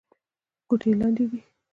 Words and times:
ګوتې 0.67 0.91
لنډې 0.99 1.25
دي. 1.31 1.39